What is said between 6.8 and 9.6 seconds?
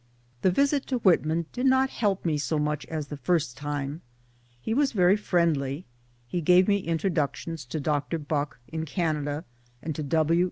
^ introductions to Dr. Bucke in Canada,